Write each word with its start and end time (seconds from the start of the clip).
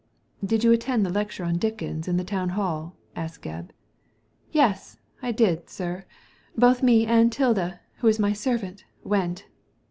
''Did 0.43 0.63
you 0.63 0.71
attend 0.71 1.05
the 1.05 1.11
lecture 1.11 1.43
on 1.43 1.57
Dickens 1.59 2.07
in 2.07 2.17
the 2.17 2.23
Town 2.23 2.49
Hall?" 2.57 2.95
asked 3.15 3.43
Gebb. 3.43 3.69
"Yes, 4.51 4.97
I 5.21 5.31
did, 5.31 5.69
sir; 5.69 6.05
both 6.57 6.81
me 6.81 7.05
and 7.05 7.31
'Tilda, 7.31 7.81
who 7.97 8.07
is 8.07 8.17
my 8.17 8.33
servant, 8.33 8.83
went." 9.03 9.45